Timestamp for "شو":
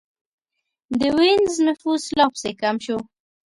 2.85-2.97